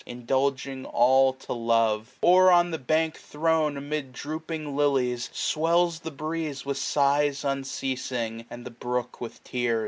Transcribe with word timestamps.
Indulging 0.07 0.83
all 0.83 1.31
to 1.31 1.53
love: 1.53 2.17
Or 2.23 2.49
on 2.51 2.71
the 2.71 2.79
bank. 2.79 3.17
Thrown, 3.17 3.77
amid 3.77 4.13
drooping 4.13 4.75
lilies, 4.75 5.29
swells 5.31 5.99
the 5.99 6.09
breeze 6.09 6.65
With 6.65 6.77
sighs 6.79 7.45
unceasing, 7.45 8.47
and 8.49 8.65
the 8.65 8.71
brook 8.71 9.21
with 9.21 9.43
tears. 9.43 9.79